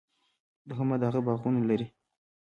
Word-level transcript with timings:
د 0.67 0.69
محمد 0.73 1.01
اغه 1.07 1.19
باغونه 1.27 1.59
لري 1.69 1.87